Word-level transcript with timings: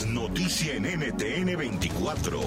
noticia 0.00 0.74
en 0.74 0.84
NTN 0.84 1.54
24. 1.54 2.40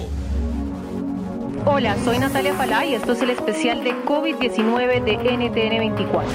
Hola, 1.64 1.96
soy 2.04 2.18
Natalia 2.18 2.52
Falá 2.54 2.84
y 2.84 2.94
esto 2.94 3.12
es 3.12 3.22
el 3.22 3.30
especial 3.30 3.84
de 3.84 3.92
COVID-19 4.04 5.04
de 5.04 5.14
NTN 5.14 5.78
24. 5.78 6.28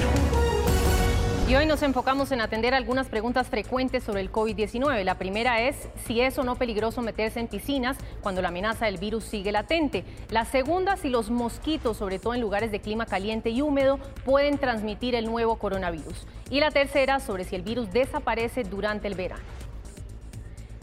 Y 1.48 1.54
hoy 1.54 1.66
nos 1.66 1.82
enfocamos 1.82 2.32
en 2.32 2.40
atender 2.40 2.72
algunas 2.72 3.08
preguntas 3.08 3.48
frecuentes 3.48 4.04
sobre 4.04 4.22
el 4.22 4.32
COVID-19. 4.32 5.04
La 5.04 5.18
primera 5.18 5.60
es 5.60 5.76
si 6.06 6.22
es 6.22 6.38
o 6.38 6.44
no 6.44 6.56
peligroso 6.56 7.02
meterse 7.02 7.40
en 7.40 7.48
piscinas 7.48 7.98
cuando 8.22 8.40
la 8.40 8.48
amenaza 8.48 8.86
del 8.86 8.96
virus 8.96 9.24
sigue 9.24 9.52
latente. 9.52 10.04
La 10.30 10.46
segunda, 10.46 10.96
si 10.96 11.10
los 11.10 11.30
mosquitos, 11.30 11.98
sobre 11.98 12.20
todo 12.20 12.32
en 12.32 12.40
lugares 12.40 12.72
de 12.72 12.80
clima 12.80 13.04
caliente 13.04 13.50
y 13.50 13.60
húmedo, 13.60 13.98
pueden 14.24 14.56
transmitir 14.56 15.14
el 15.14 15.26
nuevo 15.26 15.56
coronavirus. 15.58 16.26
Y 16.48 16.60
la 16.60 16.70
tercera, 16.70 17.20
sobre 17.20 17.44
si 17.44 17.54
el 17.54 17.62
virus 17.62 17.92
desaparece 17.92 18.64
durante 18.64 19.08
el 19.08 19.14
verano. 19.14 19.42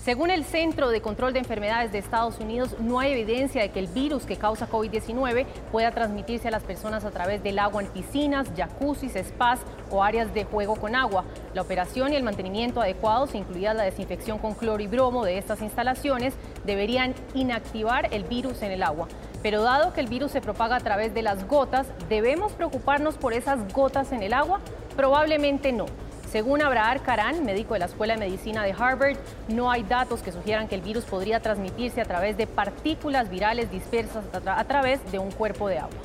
Según 0.09 0.31
el 0.31 0.43
Centro 0.43 0.89
de 0.89 1.01
Control 1.01 1.33
de 1.33 1.37
Enfermedades 1.37 1.91
de 1.91 1.99
Estados 1.99 2.39
Unidos, 2.39 2.75
no 2.79 2.99
hay 2.99 3.11
evidencia 3.11 3.61
de 3.61 3.69
que 3.69 3.77
el 3.77 3.85
virus 3.85 4.25
que 4.25 4.37
causa 4.37 4.67
COVID-19 4.67 5.45
pueda 5.71 5.91
transmitirse 5.91 6.47
a 6.47 6.51
las 6.51 6.63
personas 6.63 7.05
a 7.05 7.11
través 7.11 7.43
del 7.43 7.59
agua 7.59 7.83
en 7.83 7.89
piscinas, 7.89 8.47
jacuzzis, 8.57 9.13
spas 9.13 9.59
o 9.91 10.03
áreas 10.03 10.33
de 10.33 10.45
juego 10.45 10.77
con 10.77 10.95
agua. 10.95 11.25
La 11.53 11.61
operación 11.61 12.11
y 12.11 12.15
el 12.15 12.23
mantenimiento 12.23 12.81
adecuados, 12.81 13.35
incluida 13.35 13.75
la 13.75 13.83
desinfección 13.83 14.39
con 14.39 14.55
cloro 14.55 14.81
y 14.81 14.87
bromo 14.87 15.23
de 15.23 15.37
estas 15.37 15.61
instalaciones, 15.61 16.33
deberían 16.65 17.13
inactivar 17.35 18.11
el 18.11 18.23
virus 18.23 18.63
en 18.63 18.71
el 18.71 18.81
agua. 18.81 19.07
Pero 19.43 19.61
dado 19.61 19.93
que 19.93 20.01
el 20.01 20.07
virus 20.07 20.31
se 20.31 20.41
propaga 20.41 20.77
a 20.77 20.79
través 20.79 21.13
de 21.13 21.21
las 21.21 21.47
gotas, 21.47 21.85
¿debemos 22.09 22.53
preocuparnos 22.53 23.13
por 23.13 23.33
esas 23.33 23.71
gotas 23.73 24.11
en 24.11 24.23
el 24.23 24.33
agua? 24.33 24.59
Probablemente 24.95 25.71
no. 25.71 25.85
Según 26.31 26.61
Abraham 26.61 26.99
Karan, 27.03 27.43
médico 27.43 27.73
de 27.73 27.79
la 27.79 27.87
Escuela 27.87 28.13
de 28.13 28.19
Medicina 28.19 28.63
de 28.63 28.71
Harvard, 28.77 29.17
no 29.47 29.71
hay 29.71 29.81
datos 29.81 30.21
que 30.21 30.31
sugieran 30.31 30.67
que 30.67 30.75
el 30.75 30.81
virus 30.81 31.05
podría 31.05 31.39
transmitirse 31.39 32.01
a 32.01 32.05
través 32.05 32.37
de 32.37 32.45
partículas 32.45 33.31
virales 33.31 33.71
dispersas 33.71 34.23
a, 34.45 34.63
través 34.65 34.99
de 35.11 35.17
un 35.17 35.31
cuerpo 35.31 35.67
de 35.67 35.79
agua. 35.79 35.97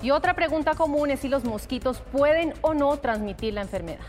Y 0.00 0.12
otra 0.12 0.32
pregunta 0.32 0.74
común 0.74 1.10
es 1.10 1.20
si 1.20 1.28
los 1.28 1.44
mosquitos 1.44 2.00
pueden 2.10 2.54
o 2.62 2.72
no 2.72 2.96
transmitir 2.96 3.52
la 3.52 3.60
enfermedad. 3.60 4.06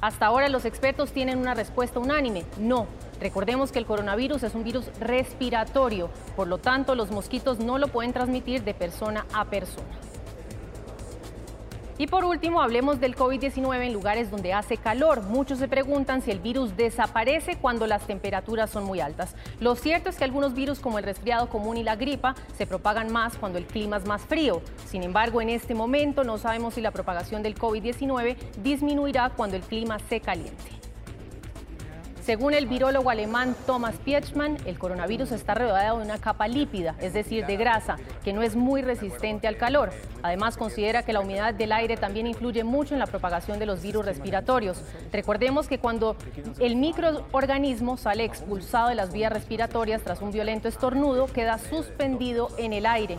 Hasta 0.00 0.26
ahora 0.26 0.48
los 0.48 0.64
expertos 0.64 1.10
tienen 1.10 1.38
una 1.38 1.54
respuesta 1.54 1.98
unánime, 1.98 2.44
no. 2.58 2.86
Recordemos 3.20 3.72
que 3.72 3.80
el 3.80 3.86
coronavirus 3.86 4.44
es 4.44 4.54
un 4.54 4.62
virus 4.62 4.86
respiratorio, 5.00 6.10
por 6.36 6.46
lo 6.46 6.58
tanto 6.58 6.94
los 6.94 7.10
mosquitos 7.10 7.58
no 7.58 7.76
lo 7.76 7.88
pueden 7.88 8.12
transmitir 8.12 8.62
de 8.62 8.72
persona 8.72 9.26
a 9.34 9.46
persona. 9.46 10.09
Y 12.00 12.06
por 12.06 12.24
último, 12.24 12.62
hablemos 12.62 12.98
del 12.98 13.14
COVID-19 13.14 13.84
en 13.84 13.92
lugares 13.92 14.30
donde 14.30 14.54
hace 14.54 14.78
calor. 14.78 15.20
Muchos 15.20 15.58
se 15.58 15.68
preguntan 15.68 16.22
si 16.22 16.30
el 16.30 16.38
virus 16.38 16.74
desaparece 16.74 17.56
cuando 17.56 17.86
las 17.86 18.06
temperaturas 18.06 18.70
son 18.70 18.84
muy 18.84 19.00
altas. 19.00 19.36
Lo 19.60 19.76
cierto 19.76 20.08
es 20.08 20.16
que 20.16 20.24
algunos 20.24 20.54
virus 20.54 20.80
como 20.80 20.98
el 20.98 21.04
resfriado 21.04 21.50
común 21.50 21.76
y 21.76 21.82
la 21.82 21.96
gripa 21.96 22.34
se 22.56 22.66
propagan 22.66 23.12
más 23.12 23.36
cuando 23.36 23.58
el 23.58 23.66
clima 23.66 23.98
es 23.98 24.06
más 24.06 24.22
frío. 24.22 24.62
Sin 24.86 25.02
embargo, 25.02 25.42
en 25.42 25.50
este 25.50 25.74
momento 25.74 26.24
no 26.24 26.38
sabemos 26.38 26.72
si 26.72 26.80
la 26.80 26.90
propagación 26.90 27.42
del 27.42 27.54
COVID-19 27.54 28.34
disminuirá 28.62 29.28
cuando 29.36 29.56
el 29.56 29.62
clima 29.62 29.98
se 30.08 30.20
caliente. 30.22 30.79
Según 32.22 32.52
el 32.52 32.66
virólogo 32.66 33.08
alemán 33.08 33.56
Thomas 33.66 33.96
Piechmann, 34.04 34.58
el 34.66 34.78
coronavirus 34.78 35.32
está 35.32 35.54
rodeado 35.54 35.98
de 35.98 36.04
una 36.04 36.18
capa 36.18 36.48
lípida, 36.48 36.94
es 37.00 37.14
decir, 37.14 37.46
de 37.46 37.56
grasa, 37.56 37.96
que 38.22 38.34
no 38.34 38.42
es 38.42 38.56
muy 38.56 38.82
resistente 38.82 39.48
al 39.48 39.56
calor. 39.56 39.90
Además, 40.22 40.58
considera 40.58 41.02
que 41.02 41.14
la 41.14 41.20
humedad 41.20 41.54
del 41.54 41.72
aire 41.72 41.96
también 41.96 42.26
influye 42.26 42.62
mucho 42.62 42.94
en 42.94 43.00
la 43.00 43.06
propagación 43.06 43.58
de 43.58 43.66
los 43.66 43.80
virus 43.80 44.04
respiratorios. 44.04 44.82
Recordemos 45.12 45.66
que 45.66 45.78
cuando 45.78 46.14
el 46.58 46.76
microorganismo 46.76 47.96
sale 47.96 48.24
expulsado 48.24 48.90
de 48.90 48.94
las 48.96 49.12
vías 49.12 49.32
respiratorias 49.32 50.02
tras 50.02 50.20
un 50.20 50.30
violento 50.30 50.68
estornudo, 50.68 51.26
queda 51.26 51.58
suspendido 51.58 52.48
en 52.58 52.74
el 52.74 52.84
aire. 52.84 53.18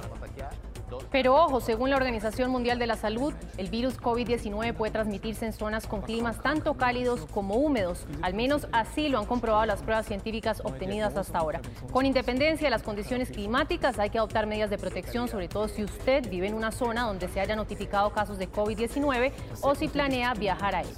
Pero 1.11 1.35
ojo, 1.35 1.61
según 1.61 1.89
la 1.89 1.95
Organización 1.95 2.51
Mundial 2.51 2.79
de 2.79 2.87
la 2.87 2.95
Salud, 2.95 3.33
el 3.57 3.69
virus 3.69 3.99
COVID-19 3.99 4.73
puede 4.73 4.91
transmitirse 4.91 5.45
en 5.45 5.53
zonas 5.53 5.87
con 5.87 6.01
climas 6.01 6.41
tanto 6.41 6.75
cálidos 6.75 7.25
como 7.31 7.55
húmedos. 7.55 8.05
Al 8.21 8.33
menos 8.33 8.67
así 8.71 9.09
lo 9.09 9.19
han 9.19 9.25
comprobado 9.25 9.65
las 9.65 9.81
pruebas 9.81 10.05
científicas 10.05 10.61
obtenidas 10.63 11.15
hasta 11.15 11.39
ahora. 11.39 11.61
Con 11.91 12.05
independencia 12.05 12.67
de 12.67 12.71
las 12.71 12.83
condiciones 12.83 13.29
climáticas, 13.29 13.99
hay 13.99 14.09
que 14.09 14.17
adoptar 14.17 14.47
medidas 14.47 14.69
de 14.69 14.77
protección, 14.77 15.27
sobre 15.27 15.47
todo 15.47 15.67
si 15.67 15.83
usted 15.83 16.29
vive 16.29 16.47
en 16.47 16.53
una 16.53 16.71
zona 16.71 17.03
donde 17.03 17.27
se 17.27 17.39
haya 17.39 17.55
notificado 17.55 18.11
casos 18.11 18.37
de 18.37 18.51
COVID-19 18.51 19.31
o 19.61 19.75
si 19.75 19.87
planea 19.87 20.33
viajar 20.33 20.75
a 20.75 20.81
ella. 20.81 20.91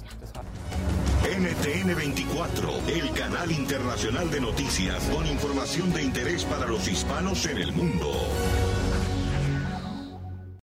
NTN 1.24 1.96
24, 1.96 2.68
el 2.86 3.10
canal 3.12 3.50
internacional 3.50 4.30
de 4.30 4.40
noticias 4.42 5.04
con 5.04 5.26
información 5.26 5.90
de 5.92 6.02
interés 6.02 6.44
para 6.44 6.66
los 6.66 6.86
hispanos 6.86 7.46
en 7.46 7.58
el 7.58 7.72
mundo. 7.72 8.12